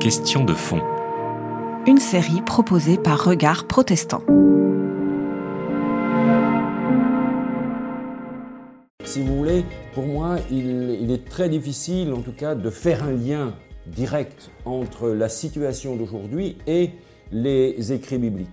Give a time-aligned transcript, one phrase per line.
[0.00, 0.80] Question de fond.
[1.86, 4.22] Une série proposée par Regard Protestant.
[9.04, 9.64] Si vous voulez,
[9.94, 13.54] pour moi, il, il est très difficile, en tout cas, de faire un lien
[13.86, 16.90] direct entre la situation d'aujourd'hui et
[17.30, 18.48] les écrits bibliques.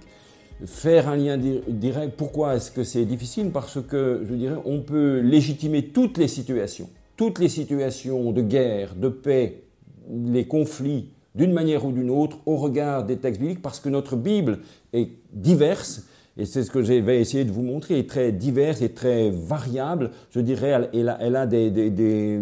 [0.67, 3.49] Faire un lien direct, pourquoi est-ce que c'est difficile?
[3.49, 6.87] Parce que, je dirais, on peut légitimer toutes les situations,
[7.17, 9.63] toutes les situations de guerre, de paix,
[10.09, 14.15] les conflits, d'une manière ou d'une autre, au regard des textes bibliques, parce que notre
[14.15, 14.59] Bible
[14.93, 16.05] est diverse,
[16.37, 19.29] et c'est ce que je vais essayer de vous montrer, est très diverse et très
[19.29, 20.11] variable.
[20.31, 22.39] Je dirais, elle, a, elle a des, des, des,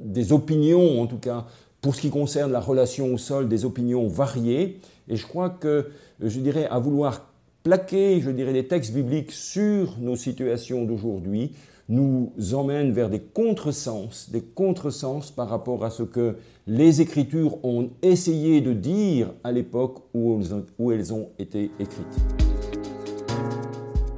[0.00, 1.46] des, opinions, en tout cas,
[1.80, 4.80] pour ce qui concerne la relation au sol, des opinions variées.
[5.08, 5.88] Et je crois que,
[6.20, 11.52] je dirais, à vouloir plaquer, je dirais, des textes bibliques sur nos situations d'aujourd'hui,
[11.88, 17.88] nous emmène vers des contresens, des contresens par rapport à ce que les Écritures ont
[18.02, 20.38] essayé de dire à l'époque où,
[20.92, 22.16] elles ont été écrites.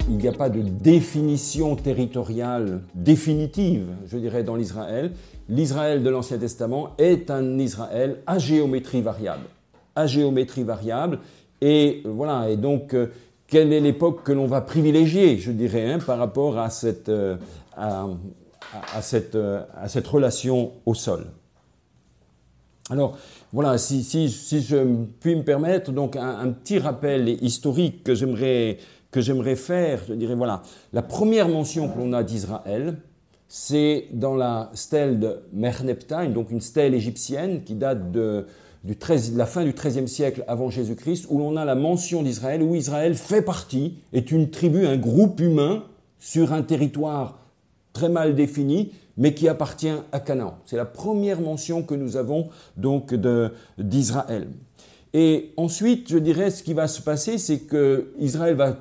[0.09, 5.11] Il n'y a pas de définition territoriale définitive, je dirais, dans l'Israël.
[5.47, 9.45] L'Israël de l'Ancien Testament est un Israël à géométrie variable.
[9.95, 11.19] À géométrie variable.
[11.61, 13.07] Et voilà, et donc, euh,
[13.51, 17.35] quelle est l'époque que l'on va privilégier, je dirais, hein, par rapport à cette, euh,
[17.75, 18.07] à,
[19.01, 21.25] cette, euh, à cette relation au sol.
[22.89, 23.17] Alors
[23.51, 24.29] voilà, si, si,
[24.61, 24.77] je
[25.19, 28.77] puis me permettre, donc un, petit rappel historique que j'aimerais
[29.11, 30.63] que j'aimerais faire, je dirais voilà,
[30.93, 32.95] la première mention que l'on a d'Israël,
[33.49, 38.45] c'est dans la stèle de Merneptah, donc une stèle égyptienne qui date de,
[38.83, 42.23] du 13, de la fin du XIIIe siècle avant Jésus-Christ, où l'on a la mention
[42.23, 45.83] d'Israël, où Israël fait partie, est une tribu, un groupe humain
[46.19, 47.39] sur un territoire
[47.93, 50.57] très mal défini, mais qui appartient à Canaan.
[50.65, 53.13] C'est la première mention que nous avons donc
[53.77, 54.47] d'Israël.
[55.13, 58.77] Et ensuite, je dirais, ce qui va se passer, c'est que Israël va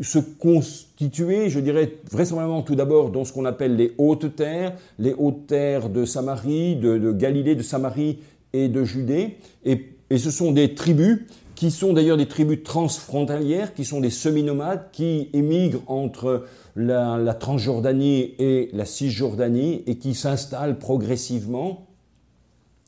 [0.00, 5.14] se constituer, je dirais, vraisemblablement tout d'abord dans ce qu'on appelle les hautes terres, les
[5.14, 8.18] hautes terres de Samarie, de, Galilée, de Samarie
[8.54, 9.36] et de Judée.
[9.66, 14.10] Et, et ce sont des tribus qui sont d'ailleurs des tribus transfrontalières, qui sont des
[14.10, 16.44] semi-nomades, qui émigrent entre
[16.76, 21.86] la, Transjordanie et la Cisjordanie et qui s'installent progressivement.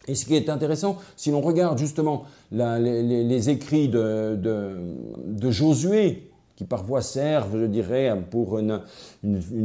[0.09, 7.03] Et ce qui est intéressant, si l'on regarde justement les, écrits de, Josué, qui parfois
[7.03, 8.81] servent, je dirais, pour une,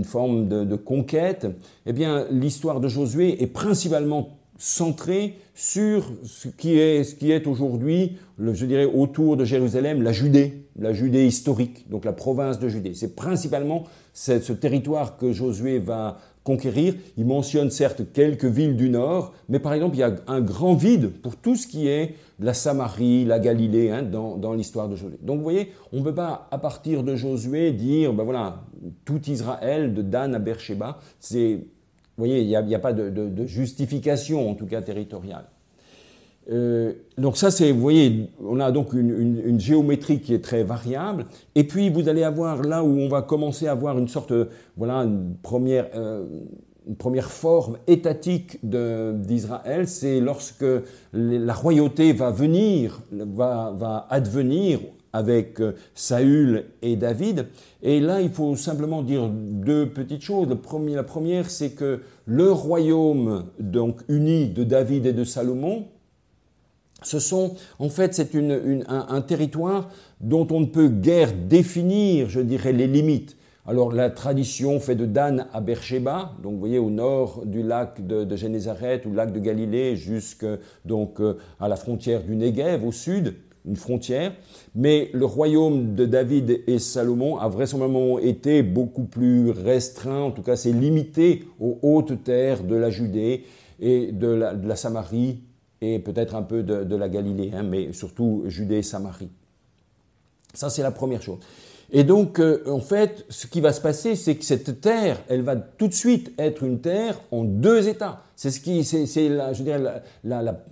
[0.03, 1.47] forme de, de, conquête,
[1.85, 8.65] eh bien, l'histoire de Josué est principalement centrée sur ce qui est, est aujourd'hui, je
[8.67, 12.93] dirais, autour de Jérusalem, la Judée, la Judée historique, donc la province de Judée.
[12.93, 16.93] C'est principalement ce territoire que Josué va conquérir.
[17.17, 20.75] Il mentionne certes quelques villes du nord, mais par exemple, il y a un grand
[20.75, 24.95] vide pour tout ce qui est la Samarie, la Galilée, hein, dans, dans l'histoire de
[24.95, 25.17] Josué.
[25.23, 28.63] Donc vous voyez, on ne peut pas, à partir de Josué, dire, ben voilà,
[29.05, 31.61] tout Israël, de Dan à Beersheba, c'est
[32.21, 35.45] vous voyez, il n'y a, pas de, justification, en tout cas territoriale.
[36.51, 41.25] Euh, donc ça, c'est, vous voyez, on a donc une, géométrie qui est très variable.
[41.55, 44.33] Et puis, vous allez avoir là où on va commencer à avoir une sorte,
[44.77, 46.23] voilà, une première, euh,
[46.87, 50.65] une première forme étatique d'Israël, c'est lorsque
[51.13, 54.79] la royauté va venir, va, va advenir
[55.13, 57.47] avec euh, Saül et David.
[57.83, 60.47] Et là, il faut simplement dire deux petites choses.
[60.49, 65.85] la première, c'est que le royaume donc uni de David et de Salomon,
[67.03, 69.89] ce sont, en fait, c'est un, territoire
[70.19, 73.37] dont on ne peut guère définir, je dirais, les limites.
[73.65, 78.05] Alors la tradition fait de Dan à Beersheba, donc vous voyez au nord du lac
[78.05, 80.45] de, de Génézareth ou lac de Galilée, jusque
[80.83, 83.35] donc euh, à la frontière du Negev au sud
[83.65, 84.33] une frontière,
[84.75, 90.41] mais le royaume de David et Salomon a vraisemblablement été beaucoup plus restreint, en tout
[90.41, 93.43] cas c'est limité aux hautes terres de la Judée
[93.79, 95.41] et de la, Samarie
[95.81, 99.29] et peut-être un peu de, la Galilée, hein, mais surtout Judée et Samarie.
[100.53, 101.39] Ça c'est la première chose.
[101.93, 105.41] Et donc, euh, en fait, ce qui va se passer, c'est que cette terre, elle
[105.41, 108.21] va tout de suite être une terre en deux états.
[108.37, 110.01] C'est ce qui, c'est, je dirais,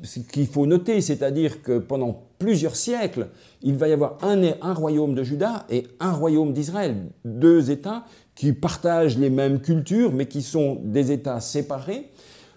[0.03, 3.27] ce qu'il faut noter, c'est-à-dire que pendant plusieurs siècles,
[3.61, 6.95] il va y avoir un, un royaume de Juda et un royaume d'Israël,
[7.25, 12.09] deux États qui partagent les mêmes cultures, mais qui sont des États séparés.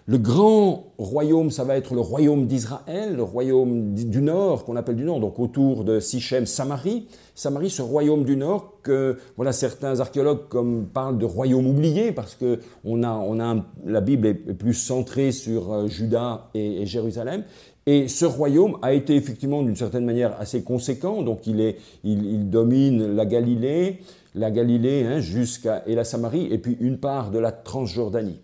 [0.05, 4.97] Le grand royaume, ça va être le royaume d'Israël, le royaume du nord, qu'on appelle
[4.97, 7.07] du nord, donc autour de Sichem, Samarie.
[7.35, 12.35] Samarie, ce royaume du nord que voilà certains archéologues comme parlent de royaume oublié parce
[12.35, 17.45] que on a, on a la Bible est plus centrée sur euh, Juda et, Jérusalem.
[17.85, 21.21] Et ce royaume a été effectivement d'une certaine manière assez conséquent.
[21.21, 24.01] Donc il, est, il, domine la Galilée,
[24.35, 28.41] la Galilée hein, jusqu'à et la Samarie, et puis une part de la Transjordanie.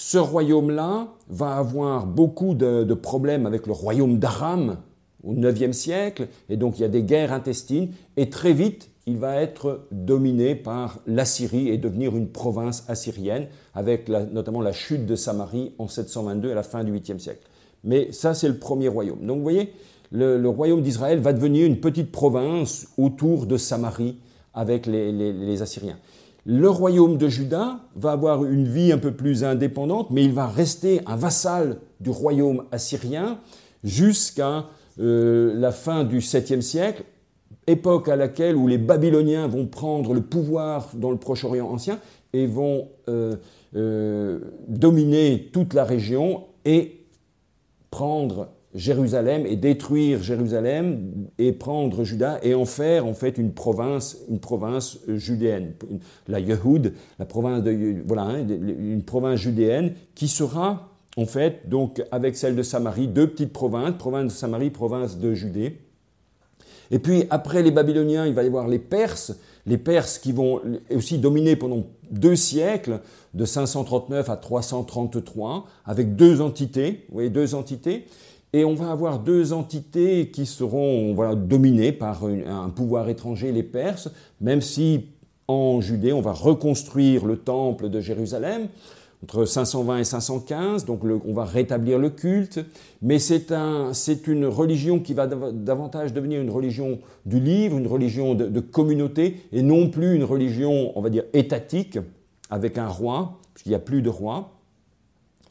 [0.00, 4.76] Ce royaume-là va avoir beaucoup de, problèmes avec le royaume d'Aram
[5.24, 9.18] au IXe siècle, et donc il y a des guerres intestines, et très vite, il
[9.18, 15.16] va être dominé par l'Assyrie et devenir une province assyrienne, avec notamment la chute de
[15.16, 17.42] Samarie en 722 à la fin du 8e siècle.
[17.82, 19.26] Mais ça, c'est le premier royaume.
[19.26, 19.72] Donc vous voyez,
[20.12, 24.20] le, royaume d'Israël va devenir une petite province autour de Samarie
[24.54, 25.98] avec les Assyriens.
[26.50, 30.46] Le royaume de Juda va avoir une vie un peu plus indépendante, mais il va
[30.46, 33.38] rester un vassal du royaume assyrien
[33.84, 34.64] jusqu'à
[34.98, 37.04] euh, la fin du 7e siècle,
[37.66, 41.98] époque à laquelle où les Babyloniens vont prendre le pouvoir dans le Proche-Orient ancien
[42.32, 43.36] et vont euh,
[43.76, 47.04] euh, dominer toute la région et
[47.90, 54.18] prendre Jérusalem et détruire Jérusalem et prendre Juda et en faire en fait une province,
[54.28, 55.72] une province judéenne,
[56.26, 62.02] la Yehoud, la province de voilà, hein, une province judéenne qui sera en fait donc
[62.10, 65.78] avec celle de Samarie deux petites provinces, province de Samarie, province de Judée.
[66.90, 69.34] Et puis après les Babyloniens, il va y avoir les Perses,
[69.66, 70.60] les Perses qui vont
[70.94, 73.00] aussi dominer pendant deux siècles,
[73.34, 78.06] de 539 à 333, avec deux entités, vous voyez, deux entités.
[78.52, 84.08] Et on va avoir deux entités qui seront dominées par un pouvoir étranger, les Perses,
[84.40, 85.06] même si
[85.48, 88.68] en Judée, on va reconstruire le temple de Jérusalem
[89.22, 92.60] entre 520 et 515, donc on va rétablir le culte,
[93.02, 93.90] mais c'est un,
[94.26, 99.40] une religion qui va davantage devenir une religion du livre, une religion de, de communauté,
[99.52, 101.98] et non plus une religion, on va dire, étatique,
[102.48, 104.52] avec un roi, puisqu'il n'y a plus de roi.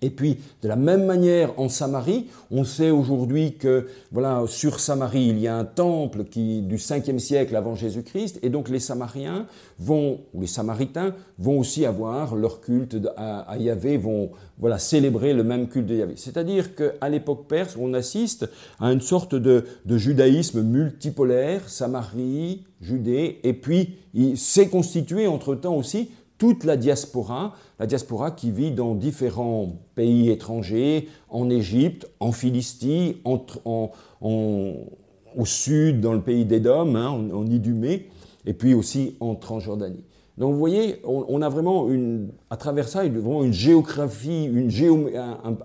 [0.01, 5.27] Et puis, de la même manière, en Samarie, on sait aujourd'hui que, voilà, sur Samarie,
[5.27, 9.47] il y a un temple qui, du 5e siècle avant Jésus-Christ, et donc les Samariens
[10.39, 15.87] les Samaritains, vont aussi avoir leur culte à, Yahvé, vont, voilà, célébrer le même culte
[15.87, 16.13] de Yahvé.
[16.15, 18.49] C'est-à-dire qu'à l'époque perse, on assiste
[18.79, 25.75] à une sorte de, de judaïsme multipolaire, Samarie, Judée, et puis il s'est constitué entre-temps
[25.75, 32.31] aussi toute la diaspora, la diaspora qui vit dans différents pays étrangers, en Égypte, en
[32.31, 33.91] Philistie, au
[35.45, 38.09] sud, dans le pays d'Édom, hein, en, Idumée,
[38.45, 40.03] et puis aussi en Transjordanie.
[40.37, 44.69] Donc vous voyez, on, a vraiment une, à travers ça, vraiment une géographie, une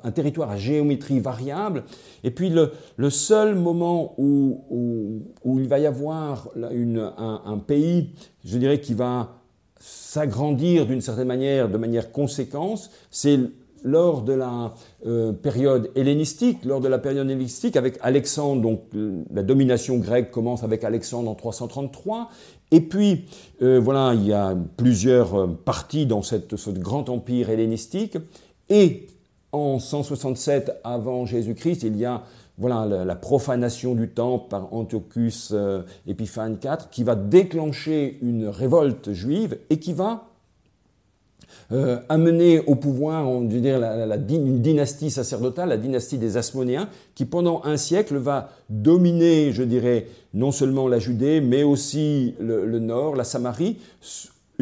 [0.03, 1.85] un, territoire à géométrie variable.
[2.25, 8.15] Et puis le, seul moment où, où, il va y avoir un, pays,
[8.47, 9.42] je dirais, qui va
[9.83, 13.39] s'agrandir d'une certaine manière, de manière conséquence, c'est
[13.83, 14.75] lors de la
[15.07, 18.83] euh, période hellénistique, lors de la période hellénistique avec Alexandre, donc
[19.35, 22.31] la domination grecque commence avec Alexandre en 333,
[22.71, 23.25] et puis
[23.61, 28.17] euh, voilà, il y a plusieurs euh, parties dans cette, ce grand empire hellénistique,
[28.69, 29.09] et
[29.51, 32.23] en 167 avant Jésus-Christ, il y a
[32.59, 39.13] voilà la, profanation du temple par Antiochus euh, Épiphane IV, qui va déclencher une révolte
[39.13, 40.29] juive et qui va
[41.71, 43.81] euh, amener au pouvoir on dire,
[44.29, 50.07] une dynastie sacerdotale, la dynastie des Asmonéens, qui pendant un siècle va dominer, je dirais,
[50.35, 53.79] non seulement la Judée, mais aussi le, nord, la Samarie,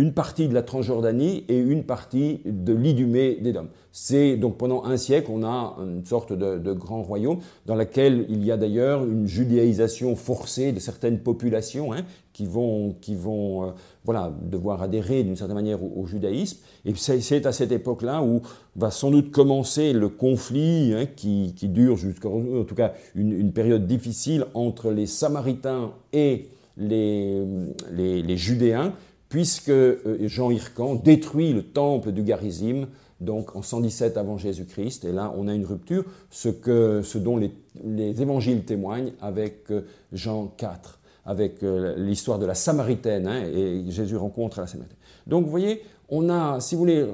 [0.01, 3.67] une partie de la Transjordanie et une partie de l'Idumée d'Édom.
[3.93, 8.43] C'est donc pendant un siècle, on a une sorte de, grand royaume dans lequel il
[8.43, 13.71] y a d'ailleurs une judéisation forcée de certaines populations hein, qui vont, qui vont euh,
[14.05, 16.61] voilà, devoir adhérer d'une certaine manière au, judaïsme.
[16.87, 18.41] Et c'est à cette époque-là où
[18.77, 23.53] va sans doute commencer le conflit hein, qui, qui, dure jusqu'à, en tout cas, une,
[23.53, 28.95] période difficile entre les Samaritains et les Judéens,
[29.31, 32.89] puisque euh, Jean Hircan détruit le temple du Garizim
[33.21, 38.65] donc en 117 avant Jésus-Christ, et là on a une rupture, ce, dont les, évangiles
[38.65, 39.83] témoignent avec euh,
[40.13, 44.97] Jean 4, avec euh, l'histoire de la Samaritaine, hein, et Jésus rencontre la Samaritaine.
[45.27, 47.07] Donc vous voyez, on a, si vous voulez,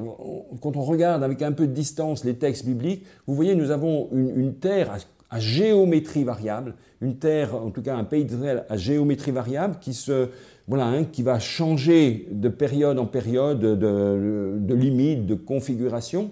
[0.63, 4.09] quand on regarde avec un peu de distance les textes bibliques, vous voyez, nous avons
[4.13, 4.97] une, terre
[5.29, 9.93] à, géométrie variable, une terre, en tout cas un pays d'Israël à géométrie variable qui
[9.93, 10.29] se
[10.69, 16.31] voilà, hein, qui va changer de période en période, de, limite, de configuration.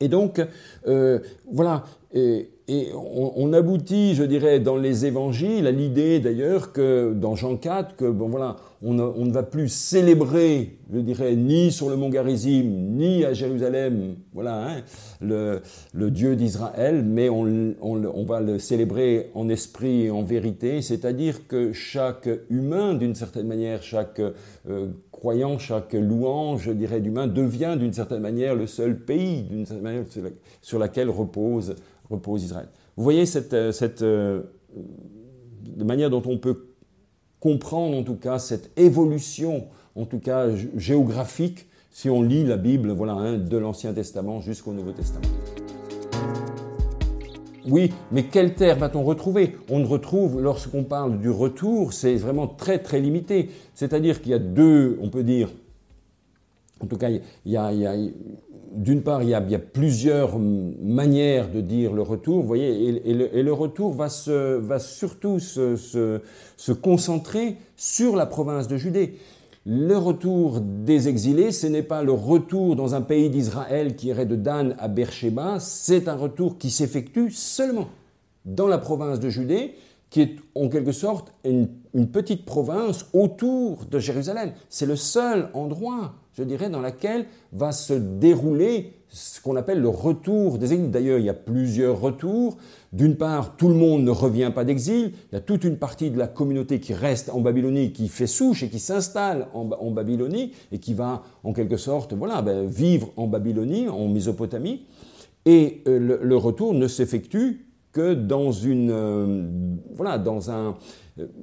[0.00, 0.40] Et donc,
[0.86, 1.18] euh,
[1.50, 1.84] voilà,
[2.94, 8.10] on, aboutit, je dirais, dans les évangiles à l'idée d'ailleurs que dans Jean 4, que
[8.10, 13.24] bon voilà, on, ne va plus célébrer, je dirais, ni sur le mont Garizim, ni
[13.24, 14.82] à Jérusalem, voilà, hein,
[15.20, 21.72] le, Dieu d'Israël, mais on, va le célébrer en esprit et en vérité, c'est-à-dire que
[21.72, 27.92] chaque humain, d'une certaine manière, chaque euh, croyant, chaque louange, je dirais, d'humain, devient d'une
[27.92, 30.04] certaine manière le seul pays, d'une certaine manière,
[30.62, 31.74] sur laquelle repose,
[32.10, 32.68] repose Israël.
[32.96, 34.42] Vous voyez cette, euh, cette euh,
[35.76, 36.68] manière dont on peut
[37.40, 42.90] comprendre en tout cas cette évolution, en tout cas géographique, si on lit la Bible,
[42.90, 45.26] voilà, hein, de l'Ancien Testament jusqu'au Nouveau Testament.
[47.70, 49.56] Oui, mais quelle terre va-t-on retrouver?
[49.68, 53.50] On retrouve, lorsqu'on parle du retour, c'est vraiment très très limité.
[53.74, 55.50] C'est-à-dire qu'il y a deux, on peut dire,
[56.80, 57.96] en tout cas, il y a,
[58.72, 63.52] d'une part, il y, a, plusieurs manières de dire le retour, vous voyez, et, le,
[63.52, 66.20] retour va, surtout se,
[66.72, 69.14] concentrer sur la province de Judée.
[69.66, 74.24] Le retour des exilés, ce n'est pas le retour dans un pays d'Israël qui irait
[74.24, 77.88] de Dan à Beersheba, c'est un retour qui s'effectue seulement
[78.44, 79.74] dans la province de Judée,
[80.10, 81.68] qui est en quelque sorte une,
[82.10, 84.52] petite province autour de Jérusalem.
[84.68, 89.88] C'est le seul endroit, je dirais, dans lequel va se dérouler ce qu'on appelle le
[89.88, 90.88] retour des exilés.
[90.90, 92.58] D'ailleurs, il y a plusieurs retours.
[92.92, 95.12] D'une part, tout le monde ne revient pas d'exil.
[95.32, 98.28] Il y a toute une partie de la communauté qui reste en Babylonie, qui fait
[98.28, 103.10] souche et qui s'installe en, Babylonie et qui va, en quelque sorte, voilà, ben, vivre
[103.16, 104.84] en Babylonie, en Mésopotamie.
[105.44, 109.48] Et euh, le retour ne s'effectue que dans, une, euh,
[109.96, 110.76] voilà, dans, un,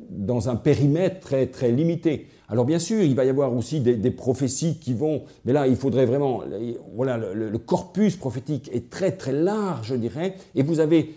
[0.10, 2.28] dans un périmètre très, très limité.
[2.50, 5.76] Alors bien sûr, il va y avoir aussi des, prophéties qui vont, mais là, il
[5.76, 6.44] faudrait vraiment,
[6.96, 11.16] voilà, le, corpus prophétique est très très large, je dirais, et vous avez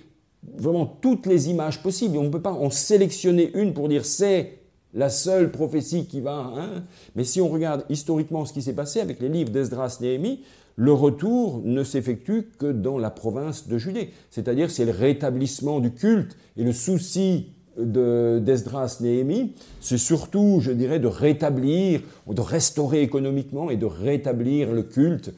[0.56, 2.16] vraiment toutes les images possibles.
[2.16, 4.58] On ne peut pas en sélectionner une pour dire c'est
[4.94, 6.52] la seule prophétie qui va.
[6.56, 6.84] Hein.
[7.14, 10.40] Mais si on regarde historiquement ce qui s'est passé avec les livres d'Esdras, Néhémie,
[10.76, 14.10] le retour ne s'effectue que dans la province de Judée.
[14.30, 20.98] C'est-à-dire c'est le rétablissement du culte et le souci d'Esdras Néhémie, c'est surtout, je dirais,
[20.98, 25.32] de rétablir, de restaurer économiquement et de rétablir le culte,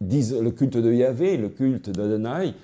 [0.00, 2.54] le culte de Yahvé, le culte d'Adonai,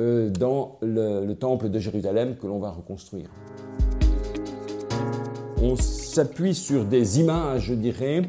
[0.00, 3.28] euh, dans le temple de Jérusalem que l'on va reconstruire.
[5.60, 8.22] On s'appuie sur des images, je dirais,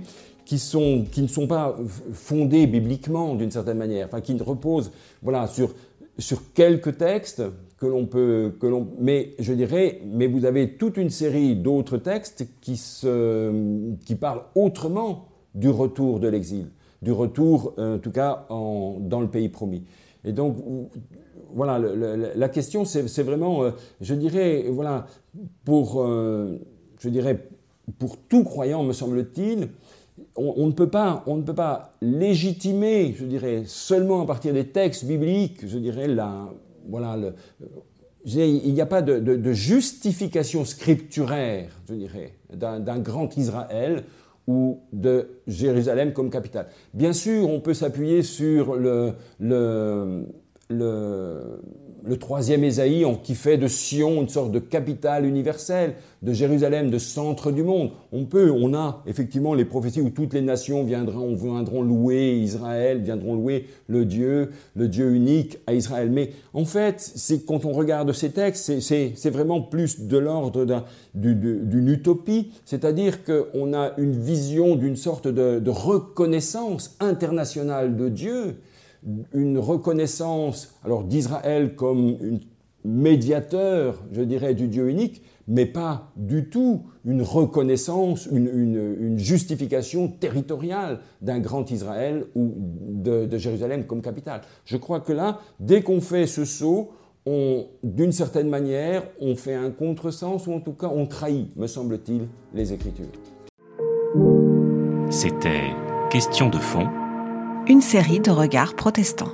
[0.45, 1.75] qui, sont, qui ne sont pas
[2.11, 5.73] fondées bibliquement d'une certaine manière, enfin qui reposent voilà, sur,
[6.17, 7.41] sur quelques textes
[7.83, 11.97] que l'on peut, que l'on, mais je dirais, mais vous avez toute une série d'autres
[11.97, 13.51] textes qui, se,
[14.05, 16.67] qui parlent autrement du retour de l'exil,
[17.01, 19.83] du retour, en tout cas, en, dans le pays promis.
[20.23, 20.55] Et donc,
[21.53, 25.05] voilà, la question, c'est vraiment, euh, je dirais, voilà,
[25.65, 26.57] pour, euh,
[26.99, 27.49] je dirais,
[27.99, 29.67] pour tout croyant, me semble-t-il,
[30.37, 34.67] on, ne peut pas, on ne peut pas légitimer, je dirais, seulement à partir des
[34.67, 36.47] textes bibliques, je dirais, la,
[36.87, 37.17] voilà,
[38.25, 44.03] il n'y a pas de, justification scripturaire, je dirais, d'un grand Israël
[44.47, 46.67] ou de Jérusalem comme capitale.
[46.93, 49.13] Bien sûr, on peut s'appuyer sur le,
[50.77, 56.97] le troisième Ésaïe qui fait de Sion une sorte de capitale universelle, de Jérusalem, de
[56.97, 57.91] centre du monde.
[58.11, 63.01] On peut, on a effectivement les prophéties où toutes les nations viendront, viendront louer Israël,
[63.01, 66.09] viendront louer le Dieu, le Dieu unique à Israël.
[66.11, 70.65] Mais en fait, c'est quand on regarde ces textes, c'est vraiment plus de l'ordre
[71.13, 78.55] d'une utopie, c'est-à-dire qu'on a une vision d'une sorte de reconnaissance internationale de Dieu
[79.33, 82.39] une reconnaissance alors d'Israël comme un
[82.85, 90.99] médiateur, je dirais, du Dieu unique, mais pas du tout une reconnaissance, une, justification territoriale
[91.21, 94.41] d'un grand Israël ou de, Jérusalem comme capitale.
[94.65, 96.91] Je crois que là, dès qu'on fait ce saut,
[97.25, 102.27] d'une certaine manière, on fait un contresens ou en tout cas on trahit, me semble-t-il,
[102.53, 103.05] les Écritures.
[105.09, 105.71] C'était
[106.13, 106.87] Question de fond
[107.67, 109.31] une série de regards protestants.